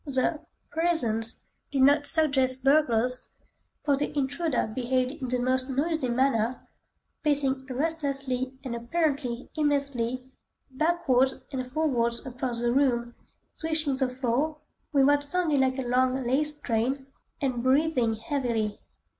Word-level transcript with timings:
The 0.07 0.39
"presence" 0.71 1.43
did 1.69 1.83
not 1.83 2.07
suggest 2.07 2.63
burglars, 2.63 3.29
for 3.85 3.95
the 3.97 4.17
intruder 4.17 4.65
behaved 4.65 5.11
in 5.11 5.27
the 5.27 5.37
most 5.37 5.69
noisy 5.69 6.09
manner, 6.09 6.67
pacing 7.21 7.67
restlessly 7.69 8.57
and 8.63 8.73
apparently 8.75 9.51
aimlessly 9.59 10.31
backwards 10.71 11.45
and 11.51 11.71
forwards 11.71 12.25
across 12.25 12.61
the 12.61 12.73
room, 12.73 13.13
swishing 13.53 13.95
the 13.95 14.09
floor 14.09 14.57
(with 14.91 15.05
what 15.05 15.23
sounded 15.23 15.59
like 15.59 15.77
a 15.77 15.83
long 15.83 16.23
lace 16.25 16.59
train) 16.59 17.05
and 17.39 17.61
breathing 17.61 18.15
heavily. 18.15 18.81